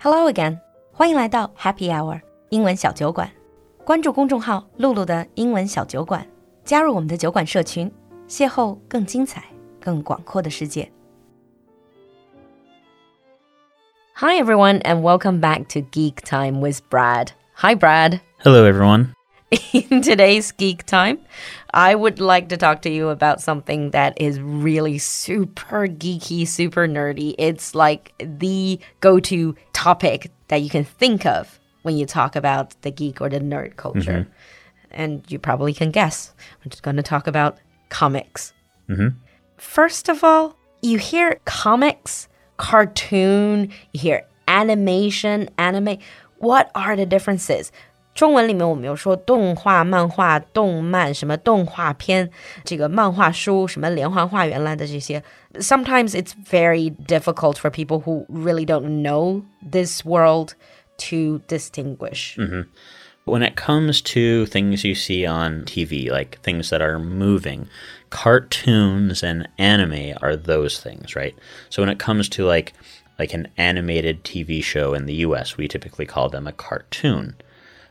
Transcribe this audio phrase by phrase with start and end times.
[0.00, 0.58] Hello again，
[0.92, 3.30] 欢迎来到 Happy Hour 英文小酒馆。
[3.84, 6.26] 关注公众号“露露的英文小酒馆”，
[6.64, 7.90] 加入我们的酒馆社群，
[8.28, 9.44] 邂逅更精彩、
[9.80, 10.90] 更广阔的世界。
[14.14, 17.28] Hi everyone, and welcome back to Geek Time with Brad.
[17.56, 18.20] Hi, Brad.
[18.38, 19.14] Hello, everyone.
[19.72, 21.18] In today's Geek Time,
[21.70, 26.88] I would like to talk to you about something that is really super geeky, super
[26.88, 27.36] nerdy.
[27.38, 32.74] It's like the go to topic that you can think of when you talk about
[32.82, 34.26] the geek or the nerd culture.
[34.90, 36.32] And you probably can guess.
[36.64, 37.58] We're just going to talk about
[37.90, 38.52] comics.
[39.58, 45.98] First of all, you hear comics, cartoon, you hear animation, anime.
[46.38, 47.70] What are the differences?
[48.14, 52.30] 中文里面我们有说动画、漫画、动漫，什么动画片，
[52.64, 55.22] 这个漫画书，什么连环画原来的这些。
[55.59, 60.55] Sometimes it's very difficult for people who really don't know this world
[60.97, 62.37] to distinguish.
[62.37, 62.69] Mm-hmm.
[63.25, 67.67] When it comes to things you see on TV, like things that are moving,
[68.09, 71.35] cartoons and anime are those things, right?
[71.69, 72.73] So when it comes to like
[73.19, 77.35] like an animated TV show in the US, we typically call them a cartoon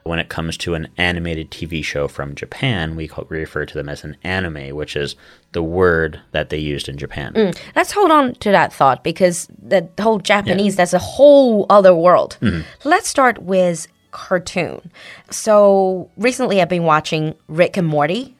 [0.10, 3.74] When it comes to an animated TV show from Japan, we, call, we refer to
[3.74, 5.16] them as an anime, which is
[5.52, 7.54] the word that they used in Japan.
[7.76, 12.38] Let's hold on to that thought because the whole Japanese, that's a whole other world.
[12.84, 14.92] Let's start with cartoon.
[15.32, 18.36] So recently I've been watching Rick and Morty.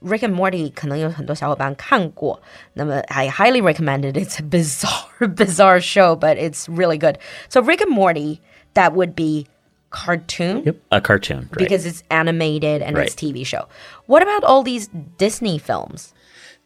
[0.00, 2.40] Rick and Morty 可能有很多小伙伴看过，
[2.74, 4.16] 那么 I highly recommend it.
[4.16, 7.18] It's a bizarre, bizarre show, but it's really good.
[7.48, 8.40] So Rick and Morty,
[8.74, 9.46] that would be
[9.89, 11.57] cartoon Yep, a cartoon, right?
[11.57, 13.67] because it's animated and it's TV show.
[14.05, 14.87] What about all these
[15.17, 16.13] Disney films?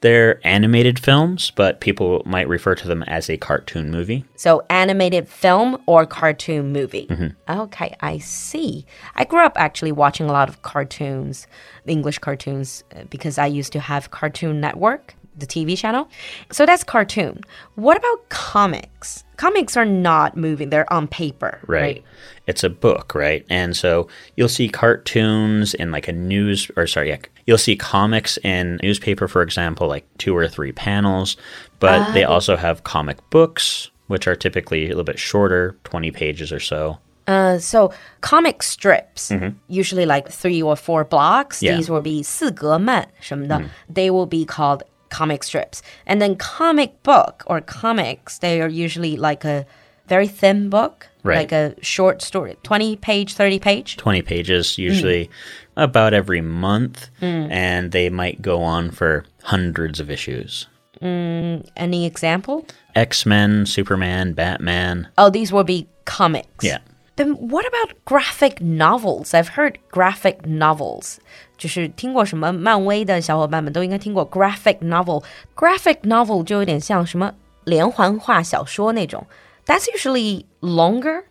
[0.02, 4.25] They're animated films, but people might refer to them as a cartoon movie.
[4.35, 7.07] So animated film or cartoon movie.
[7.09, 7.61] Mm-hmm.
[7.61, 8.85] Okay, I see.
[9.16, 11.47] I grew up actually watching a lot of cartoons,
[11.85, 16.09] English cartoons, because I used to have Cartoon Network, the TV channel.
[16.50, 17.42] So that's cartoon.
[17.76, 19.25] What about comics?
[19.36, 22.03] Comics are not moving; they're on paper, right?
[22.47, 23.44] It's a book, right?
[23.48, 28.38] And so you'll see cartoons in like a news, or sorry, yeah, you'll see comics
[28.38, 31.36] in newspaper, for example, like two or three panels.
[31.78, 36.50] But they also have comic books, which are typically a little bit shorter, twenty pages
[36.53, 36.98] or so.
[37.28, 37.92] Uh, so
[38.22, 39.31] comic strips,
[39.69, 41.62] usually like three or four blocks.
[41.62, 41.76] Yeah.
[41.76, 43.62] These will be 四格漫什么的.
[43.92, 44.82] They will be called
[45.13, 45.81] comic strips.
[46.07, 49.66] And then comic book or comics, they are usually like a
[50.07, 51.38] very thin book, Right.
[51.38, 53.96] like a short story, 20 page, 30 page.
[53.96, 55.29] Twenty pages, usually
[55.78, 57.50] about every month, mm.
[57.50, 60.68] and they might go on for hundreds of issues.
[61.02, 62.66] Mm, any example?
[62.96, 65.07] X Men, Superman, Batman.
[65.18, 66.66] Oh, these will be comics.
[66.66, 66.79] Yeah.
[67.16, 69.34] Then what about graphic novels?
[69.34, 71.19] I've heard graphic novels.
[71.56, 75.25] 就是听过什么漫威的小伙伴们都应该听过 graphic novel.
[75.56, 79.26] Graphic novel 就有点像什么连环画小说那种。
[79.66, 81.25] That's usually longer.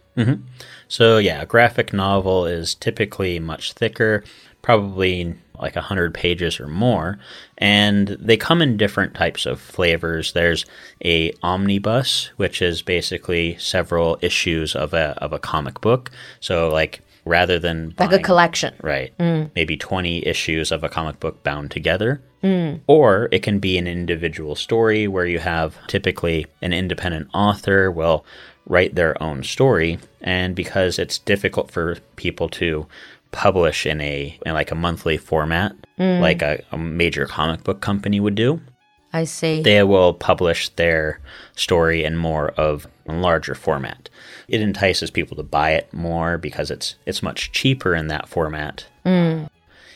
[0.89, 4.23] So yeah, a graphic novel is typically much thicker,
[4.61, 7.18] probably like 100 pages or more,
[7.56, 10.32] and they come in different types of flavors.
[10.32, 10.66] There's
[11.04, 16.10] a omnibus, which is basically several issues of a of a comic book.
[16.40, 18.74] So like rather than Like a collection.
[18.82, 19.16] Right.
[19.18, 19.50] Mm.
[19.54, 22.20] Maybe 20 issues of a comic book bound together.
[22.42, 22.80] Mm.
[22.86, 28.24] Or it can be an individual story where you have typically an independent author will
[28.66, 29.98] write their own story.
[30.20, 32.86] And because it's difficult for people to
[33.32, 36.20] publish in a in like a monthly format, mm.
[36.20, 38.60] like a, a major comic book company would do,
[39.12, 39.62] I see.
[39.62, 41.20] they will publish their
[41.56, 44.08] story in more of a larger format.
[44.48, 48.86] It entices people to buy it more because it's it's much cheaper in that format.
[49.04, 49.48] Mm.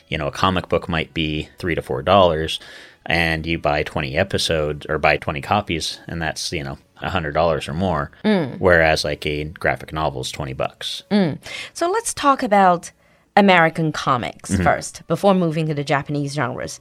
[0.09, 2.59] You know, a comic book might be three to four dollars,
[3.05, 7.33] and you buy twenty episodes or buy twenty copies, and that's you know a hundred
[7.33, 8.11] dollars or more.
[8.25, 8.59] Mm.
[8.59, 11.03] Whereas like a graphic novel is twenty bucks.
[11.75, 12.93] So let's talk about
[13.37, 14.63] American comics mm-hmm.
[14.63, 16.81] first before moving to the Japanese genres.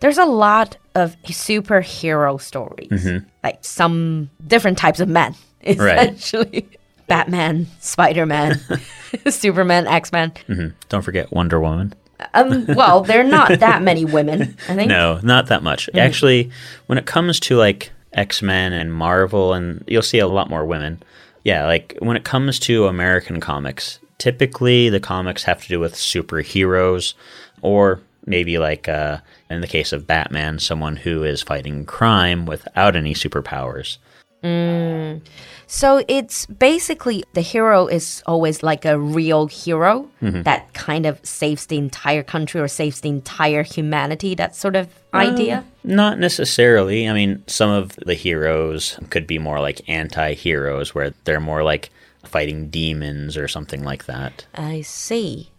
[0.00, 3.26] There's a lot of superhero stories, mm-hmm.
[3.44, 6.68] like some different types of men, essentially.
[7.06, 8.60] Batman, Spider Man,
[9.28, 10.32] Superman, X Men.
[10.48, 10.76] Mm-hmm.
[10.88, 11.94] Don't forget Wonder Woman.
[12.34, 14.88] Um, well, there are not that many women, I think.
[14.88, 15.88] No, not that much.
[15.94, 16.50] Actually,
[16.86, 20.64] when it comes to like X Men and Marvel, and you'll see a lot more
[20.64, 21.02] women.
[21.44, 25.94] Yeah, like when it comes to American comics, typically the comics have to do with
[25.94, 27.14] superheroes,
[27.62, 29.18] or maybe like uh,
[29.50, 33.98] in the case of Batman, someone who is fighting crime without any superpowers.
[34.42, 35.22] Mm.
[35.66, 40.42] So it's basically the hero is always like a real hero mm-hmm.
[40.42, 44.86] that kind of saves the entire country or saves the entire humanity, that sort of
[45.12, 45.64] uh, idea.
[45.82, 47.08] Not necessarily.
[47.08, 51.64] I mean, some of the heroes could be more like anti heroes, where they're more
[51.64, 51.90] like
[52.26, 54.46] fighting demons or something like that.
[54.54, 55.50] I see.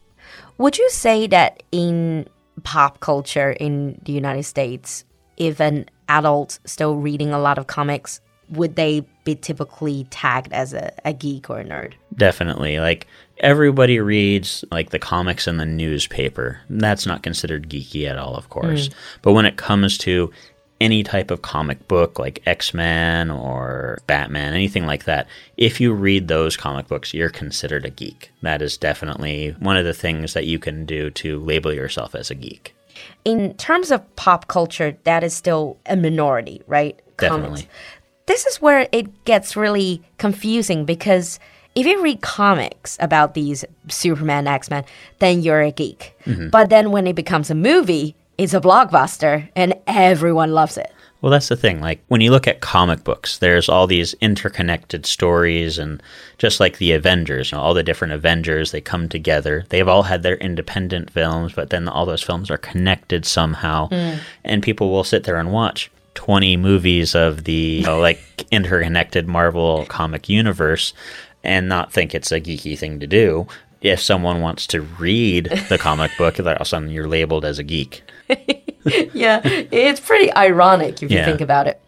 [0.57, 2.27] Would you say that in
[2.63, 5.03] pop culture in the United States,
[5.37, 10.73] if an adult still reading a lot of comics, would they be typically tagged as
[10.73, 11.93] a, a geek or a nerd?
[12.15, 12.79] Definitely.
[12.79, 13.07] Like,
[13.39, 16.61] everybody reads like the comics in the newspaper.
[16.69, 18.87] That's not considered geeky at all, of course.
[18.87, 18.93] Mm.
[19.21, 20.31] But when it comes to
[20.79, 25.27] any type of comic book like X Men or Batman, anything like that,
[25.57, 28.31] if you read those comic books, you're considered a geek.
[28.41, 32.29] That is definitely one of the things that you can do to label yourself as
[32.29, 32.75] a geek.
[33.25, 36.99] In terms of pop culture, that is still a minority, right?
[37.17, 37.67] Definitely.
[38.25, 41.39] This is where it gets really confusing because
[41.75, 44.83] if you read comics about these Superman, X Men,
[45.19, 46.15] then you're a geek.
[46.25, 46.49] Mm-hmm.
[46.49, 50.91] But then when it becomes a movie, it's a blockbuster and everyone loves it.
[51.21, 51.81] Well, that's the thing.
[51.81, 56.01] Like when you look at comic books, there's all these interconnected stories, and
[56.37, 59.65] just like the Avengers, you know, all the different Avengers, they come together.
[59.69, 64.19] They've all had their independent films, but then all those films are connected somehow, mm.
[64.43, 69.27] and people will sit there and watch 20 movies of the you know, like interconnected
[69.27, 70.93] Marvel comic universe
[71.43, 73.47] and not think it's a geeky thing to do.
[73.81, 77.59] If someone wants to read the comic book, all of a sudden you're labeled as
[77.59, 78.03] a geek.
[79.13, 81.81] yeah, it's pretty ironic if you think about it.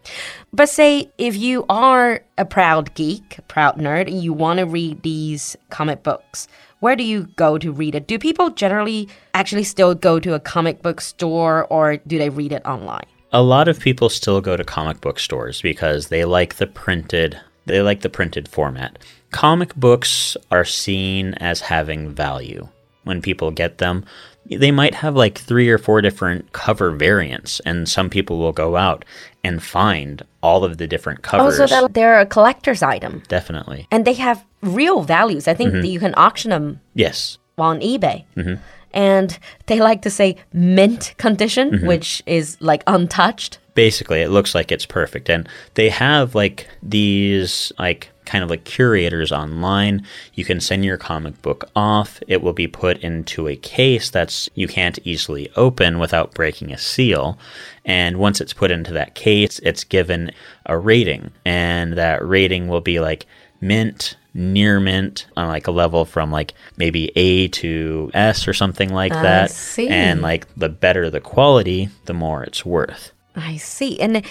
[0.51, 4.65] But say if you are a proud geek, a proud nerd, and you want to
[4.65, 6.47] read these comic books,
[6.79, 8.07] where do you go to read it?
[8.07, 12.51] Do people generally actually still go to a comic book store or do they read
[12.51, 13.05] it online?
[13.31, 17.39] a lot of people still go to comic book stores because they like the printed
[17.69, 18.99] they like the printed format.
[19.31, 22.67] Comic books are seen as having value.
[23.03, 24.05] When people get them,
[24.45, 28.75] they might have like 3 or 4 different cover variants and some people will go
[28.75, 29.05] out
[29.43, 31.59] and find all of the different covers.
[31.59, 33.87] Oh, so that they're a collector's item Definitely.
[33.91, 35.47] and they have real values.
[35.47, 35.81] I think mm-hmm.
[35.81, 37.37] that you can auction them Yes.
[37.57, 38.25] on eBay.
[38.35, 38.55] Mm-hmm.
[38.91, 39.37] And
[39.67, 41.87] they like to say mint condition, mm-hmm.
[41.87, 43.59] which is like untouched.
[43.79, 45.29] Basically it looks like it's perfect.
[45.29, 50.05] And they have like these like kind of like curators online.
[50.33, 52.19] You can send your comic book off.
[52.27, 56.77] It will be put into a case that's you can't easily open without breaking a
[56.77, 57.39] seal.
[57.85, 60.31] And once it's put into that case it's given
[60.65, 61.31] a rating.
[61.45, 63.27] And that rating will be like
[63.61, 68.93] mint near mint on like a level from like maybe A to S or something
[68.93, 69.51] like that.
[69.51, 69.87] see.
[69.87, 73.99] and like the better the quality the more it's worth I see.
[73.99, 74.25] And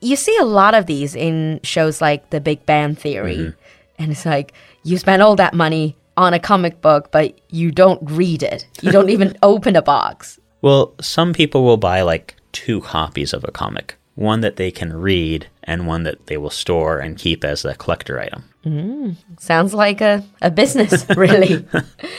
[0.00, 3.36] you see a lot of these in shows like The Big Bang Theory.
[3.36, 4.02] Mm-hmm.
[4.02, 4.52] And it's like
[4.82, 8.66] you spend all that money on a comic book, but you don't read it.
[8.82, 10.38] You don't even open a box.
[10.60, 14.92] Well, some people will buy like two copies of a comic one that they can
[14.92, 18.44] read and one that they will store and keep as a collector item.
[18.64, 21.66] Mm, sounds like a, a business, really.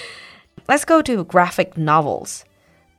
[0.68, 2.46] Let's go to graphic novels.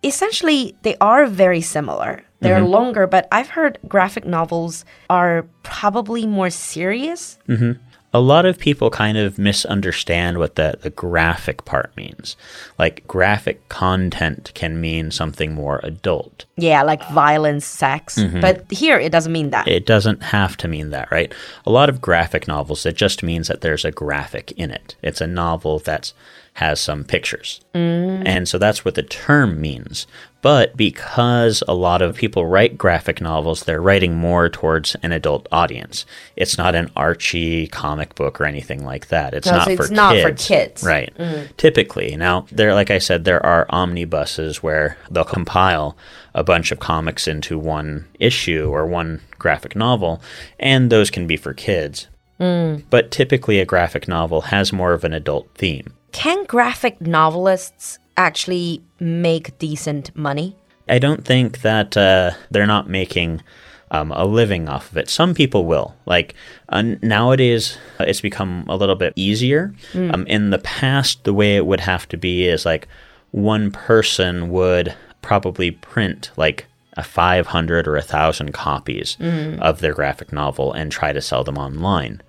[0.04, 2.22] Essentially, they are very similar.
[2.40, 2.66] They're mm-hmm.
[2.66, 7.38] longer, but I've heard graphic novels are probably more serious.
[7.48, 7.80] Mm-hmm.
[8.14, 12.36] A lot of people kind of misunderstand what the, the graphic part means.
[12.78, 16.44] Like, graphic content can mean something more adult.
[16.56, 18.16] Yeah, like violence, sex.
[18.16, 18.40] Mm-hmm.
[18.40, 19.68] But here, it doesn't mean that.
[19.68, 21.34] It doesn't have to mean that, right?
[21.66, 24.94] A lot of graphic novels, it just means that there's a graphic in it.
[25.02, 26.12] It's a novel that
[26.54, 27.60] has some pictures.
[27.74, 28.22] Mm.
[28.24, 30.06] And so that's what the term means.
[30.44, 35.48] But because a lot of people write graphic novels, they're writing more towards an adult
[35.50, 36.04] audience.
[36.36, 39.32] It's not an Archie comic book or anything like that.
[39.32, 40.46] It's No, not so for it's not for kids.
[40.46, 40.82] kids.
[40.82, 41.14] Right.
[41.18, 41.56] Mm.
[41.56, 42.14] Typically.
[42.16, 45.96] Now, there like I said there are omnibuses where they'll compile
[46.34, 50.20] a bunch of comics into one issue or one graphic novel,
[50.60, 52.06] and those can be for kids.
[52.38, 52.82] Mm.
[52.90, 55.94] But typically a graphic novel has more of an adult theme.
[56.12, 60.56] Can graphic novelists actually make decent money?
[60.88, 63.42] I don't think that uh, they're not making
[63.90, 65.08] um, a living off of it.
[65.08, 65.94] Some people will.
[66.06, 66.34] Like
[66.68, 69.74] uh, nowadays, uh, it's become a little bit easier.
[69.94, 72.88] Um, in the past, the way it would have to be is like
[73.30, 76.66] one person would probably print like
[76.96, 79.16] a 500 or a thousand copies
[79.60, 82.20] of their graphic novel and try to sell them online.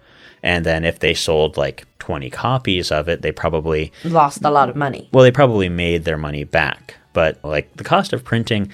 [0.46, 4.70] And then if they sold like 20 copies of it, they probably Lost a lot
[4.70, 5.10] of money.
[5.12, 8.72] well, they probably made their money back, but like the cost of printing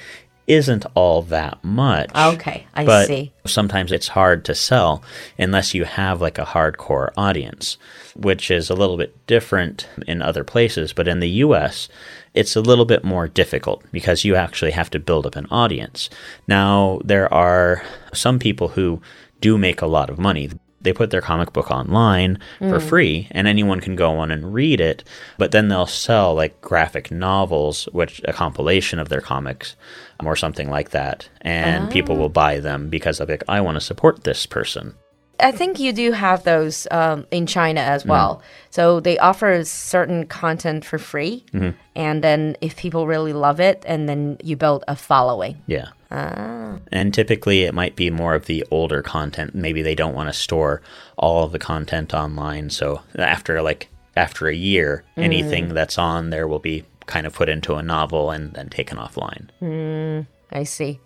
[0.48, 2.10] isn't all that much.
[2.14, 3.32] Okay, I but see.
[3.46, 5.02] sometimes it's hard to sell
[5.40, 7.78] unless you have like a hardcore audience,
[8.18, 10.92] which is a little bit different in other places.
[10.92, 11.88] But in the US,
[12.34, 16.10] it's a little bit more difficult because you actually have to build up an audience.
[16.48, 17.82] Now, there are
[18.14, 19.02] some people who
[19.40, 20.50] do make a lot of money.
[20.82, 22.82] They put their comic book online for mm.
[22.82, 25.04] free and anyone can go on and read it,
[25.38, 29.76] but then they'll sell like graphic novels, which a compilation of their comics
[30.24, 31.30] or something like that.
[31.42, 32.30] And people will ah.
[32.30, 34.96] buy them because of like, I want to support this person.
[35.42, 38.10] I think you do have those um, in China as mm.
[38.10, 38.42] well.
[38.70, 41.72] So they offer certain content for free, mm-hmm.
[41.96, 45.62] and then if people really love it, and then you build a following.
[45.66, 45.90] Yeah.
[46.12, 46.78] Ah.
[46.92, 49.56] And typically it might be more of the older content.
[49.56, 50.82] Maybe they don't want to store
[51.18, 52.70] all of the content online.
[52.70, 55.22] So after like after a year, hmm.
[55.22, 58.98] anything that's on there will be kind of put into a novel and then taken
[58.98, 59.50] offline.
[59.60, 61.00] Hmm, I see.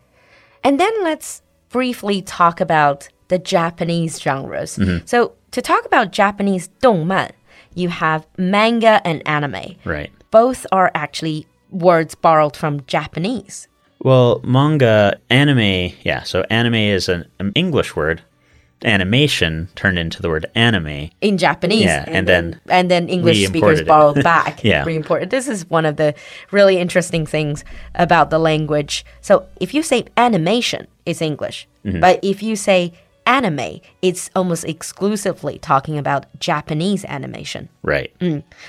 [0.64, 4.78] And then let's briefly talk about the Japanese genres.
[4.78, 5.06] Mm-hmm.
[5.06, 7.32] So to talk about Japanese 动漫,
[7.74, 9.76] you have manga and anime.
[9.84, 10.12] Right.
[10.32, 13.68] Both are actually words borrowed from Japanese.
[14.05, 16.23] Well, manga, anime, yeah.
[16.23, 18.23] So anime is an, an English word.
[18.83, 21.11] Animation turned into the word anime.
[21.21, 21.85] in Japanese.
[21.85, 23.87] Yeah, and then and then English speakers re-imported it.
[23.87, 24.65] borrowed back.
[24.65, 24.85] Yeah.
[24.85, 25.29] re-imported.
[25.29, 26.15] This is one of the
[26.51, 27.63] really interesting things
[27.95, 29.05] about the language.
[29.21, 32.01] So if you say animation, it's English, Mm-hmm.
[32.01, 32.93] but if you say
[33.27, 37.69] anime, it's almost exclusively talking about Japanese animation.
[37.83, 38.11] Right.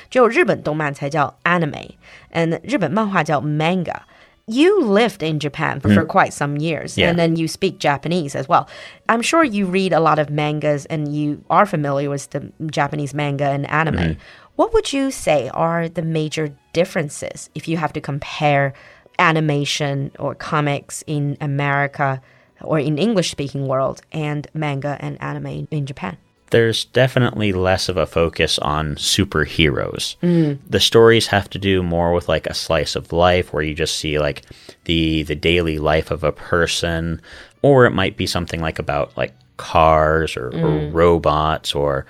[0.10, 1.92] 只有日本动漫才叫 anime,
[2.34, 4.02] and 日本漫画叫 manga.
[4.49, 6.99] You lived in Japan for, for quite some years, Mm.
[6.99, 7.11] Yeah.
[7.11, 8.69] and then you speak Japanese as well.
[9.09, 13.13] I'm sure you read a lot of mangas and you are familiar with the Japanese
[13.13, 13.97] manga and anime.
[13.97, 14.21] Mm-hmm.
[14.55, 18.73] What would you say are the major differences if you have to compare
[19.19, 22.23] animation or comics in America
[22.61, 26.17] or in English speaking world and manga and anime in Japan?
[26.57, 30.17] There's definitely less of a focus on superheroes.
[30.23, 30.59] Mm.
[30.67, 33.99] The stories have to do more with like a slice of life where you just
[33.99, 34.41] see like
[34.85, 37.21] the the daily life of a person
[37.61, 40.95] or it might be something like about like cars or, or mm.
[40.95, 42.07] robots or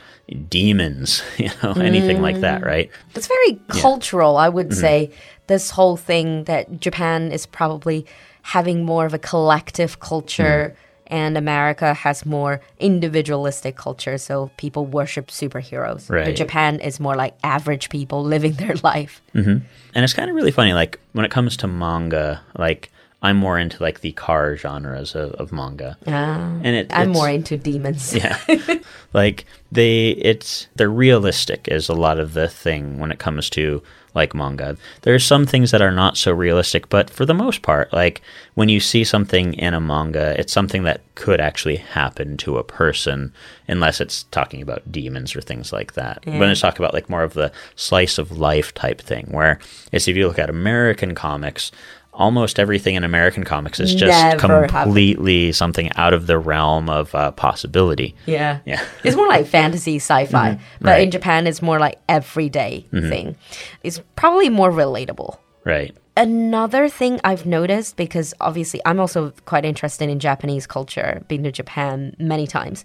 [0.49, 2.67] demons, you know, anything like that, mm.
[2.67, 2.91] right?
[3.17, 4.81] It's very cultural, I would mm-hmm.
[4.81, 5.11] say.
[5.49, 8.07] This whole thing that Japan is probably
[8.43, 10.77] having more of a collective culture,
[11.09, 14.19] and America has more individualistic culture.
[14.19, 16.11] So people worship superheroes.
[16.27, 19.23] But Japan is more like average people living their life.
[19.35, 19.65] Mm-hmm.
[19.95, 22.91] And it's kind of really funny like when it comes to manga, like
[23.23, 25.97] I'm more into like the car genres of, of manga.
[26.07, 28.15] Ah, and it, I'm more into demons.
[28.15, 28.39] yeah
[29.15, 33.83] like they it's they're realistic is a lot of the thing when it comes to
[34.15, 37.93] like manga there's some things that are not so realistic but for the most part
[37.93, 38.23] like
[38.55, 42.65] when you see something in a manga it's something that could actually happen to a
[42.65, 43.33] person
[43.69, 47.23] unless it's talking about demons or things like that when it's talking about like more
[47.23, 49.59] of the slice of life type thing where
[49.93, 51.71] it's if you look at american comics
[52.17, 54.71] almost everything in american comics is just Never happened.
[54.71, 58.59] completely something out of the realm of uh, possibility Yeah.
[58.65, 58.83] Yeah.
[59.05, 60.59] It's more like fantasy sci fi.
[60.81, 61.03] But in Right.
[61.03, 61.11] Mm-hmm.
[61.11, 63.37] Japan, it's more like everyday thing.
[63.83, 65.39] It's probably more relatable.
[65.65, 65.95] Right.
[66.17, 71.53] Another thing I've noticed, because obviously I'm also quite interested in Japanese culture, been to
[71.53, 72.85] Japan many times.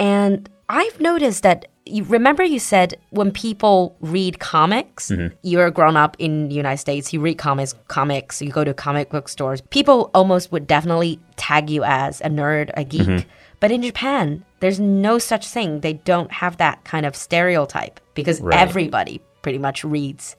[0.00, 5.34] And I've noticed that you remember you said when people read comics, mm-hmm.
[5.42, 9.10] you're grown up in the United States, you read comics, comics, you go to comic
[9.10, 13.02] book stores, people almost would definitely tag you as a nerd, a geek.
[13.02, 13.28] Mm-hmm.
[13.60, 15.80] But in Japan, there's no such thing.
[15.80, 18.58] They don't have that kind of stereotype because Right.
[18.58, 20.36] everybody pretty much reads.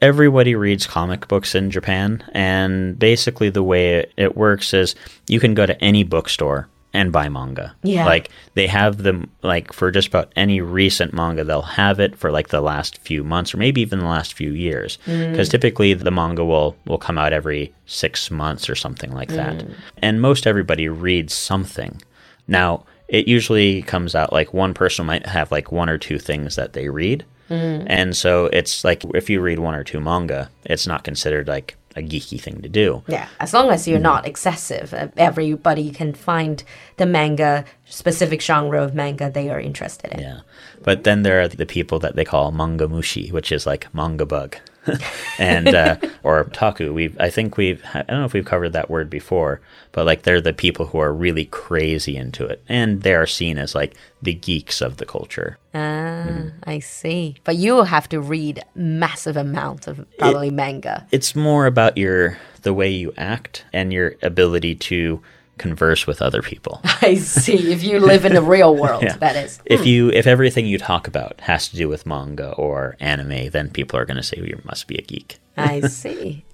[0.00, 4.94] Everybody reads comic books in Japan, and basically the way it works is
[5.26, 7.74] you can go to any bookstore and buy manga.
[7.82, 8.06] Yeah.
[8.06, 12.30] Like they have them like for just about any recent manga, they'll have it for
[12.30, 14.98] like the last few months or maybe even the last few years.
[15.06, 15.30] Mm.
[15.30, 19.58] Because typically the manga will will come out every six months or something like that.
[19.58, 19.74] Mm.
[19.98, 22.00] And most everybody reads something.
[22.46, 26.56] Now it usually comes out like one person might have like one or two things
[26.56, 27.24] that they read.
[27.50, 27.84] Mm.
[27.86, 31.76] And so it's like if you read one or two manga, it's not considered like
[31.96, 33.02] a geeky thing to do.
[33.08, 36.62] Yeah, as long as you're not excessive, uh, everybody can find
[36.96, 40.20] the manga specific genre of manga they are interested in.
[40.20, 40.40] Yeah.
[40.82, 44.26] But then there are the people that they call manga mushi, which is like manga
[44.26, 44.56] bug.
[45.38, 46.92] and uh, otaku.
[46.92, 49.60] We've I think we've I don't know if we've covered that word before,
[49.92, 53.58] but like they're the people who are really crazy into it, and they are seen
[53.58, 55.58] as like the geeks of the culture.
[55.74, 57.36] Ah, I see.
[57.44, 61.06] But you have to read massive amounts of probably manga.
[61.12, 65.22] It's more about your the way you act and your ability to
[65.58, 66.80] converse with other people.
[67.02, 67.72] I see.
[67.72, 69.60] If you live in the real world, that is.
[69.64, 69.86] If hmm.
[69.86, 73.98] you if everything you talk about has to do with manga or anime, then people
[73.98, 75.38] are going to say you must be a geek.
[75.56, 76.44] I see.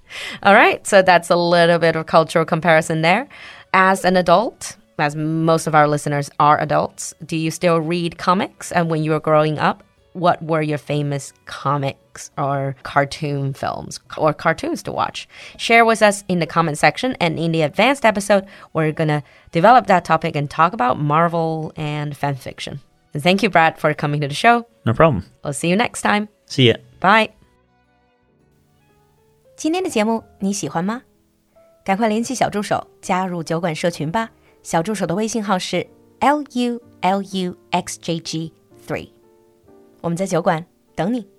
[0.43, 0.85] All right.
[0.85, 3.27] So that's a little bit of cultural comparison there.
[3.73, 8.71] As an adult, as most of our listeners are adults, do you still read comics?
[8.71, 9.83] And when you were growing up,
[10.14, 15.28] what were your famous comics or cartoon films or cartoons to watch?
[15.56, 17.14] Share with us in the comment section.
[17.20, 21.72] And in the advanced episode, we're going to develop that topic and talk about Marvel
[21.76, 22.80] and fan fiction.
[23.14, 24.66] And thank you, Brad, for coming to the show.
[24.84, 25.26] No problem.
[25.44, 26.28] We'll see you next time.
[26.46, 26.76] See ya.
[27.00, 27.30] Bye.
[29.56, 31.02] 今天的节目你喜欢吗？
[31.84, 34.30] 赶快联系小助手加入酒馆社群吧。
[34.62, 35.86] 小助手的微信号是
[36.20, 38.52] l u l u x j g
[38.86, 39.10] three。
[40.05, 41.34] 我们在酒馆等你。